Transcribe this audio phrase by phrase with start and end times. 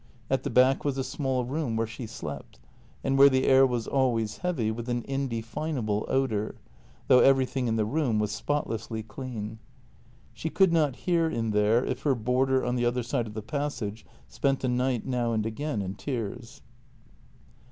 [0.31, 2.59] At the back was a small room where she slept,
[3.03, 6.55] and where the air was al ways heavy with an indefinable odour,
[7.05, 9.59] though everything in the room was spotlessly clean.
[10.33, 13.43] She could not hear in there if her boarder on the other side of the
[13.43, 16.63] passage spent a night now and again in tears.